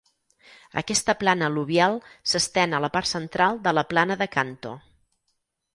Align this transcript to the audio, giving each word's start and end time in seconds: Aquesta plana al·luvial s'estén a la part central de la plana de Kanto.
Aquesta 0.81 1.15
plana 1.23 1.49
al·luvial 1.51 1.97
s'estén 2.31 2.75
a 2.77 2.81
la 2.87 2.91
part 2.97 3.11
central 3.13 3.61
de 3.69 3.75
la 3.79 3.87
plana 3.95 4.19
de 4.25 4.31
Kanto. 4.39 4.75